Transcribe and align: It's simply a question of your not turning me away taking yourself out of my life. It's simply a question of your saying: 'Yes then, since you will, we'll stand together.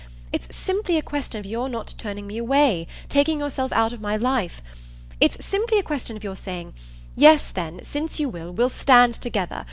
It's 0.33 0.55
simply 0.55 0.97
a 0.97 1.03
question 1.03 1.37
of 1.37 1.45
your 1.45 1.69
not 1.69 1.93
turning 1.99 2.25
me 2.25 2.39
away 2.39 2.87
taking 3.07 3.39
yourself 3.39 3.71
out 3.71 3.93
of 3.93 4.01
my 4.01 4.17
life. 4.17 4.59
It's 5.19 5.45
simply 5.45 5.77
a 5.77 5.83
question 5.83 6.17
of 6.17 6.23
your 6.23 6.35
saying: 6.35 6.73
'Yes 7.15 7.51
then, 7.51 7.81
since 7.83 8.19
you 8.19 8.27
will, 8.27 8.51
we'll 8.51 8.67
stand 8.69 9.13
together. 9.13 9.59